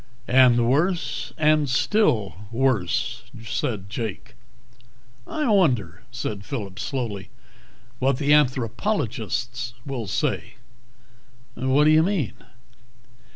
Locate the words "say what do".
10.07-11.91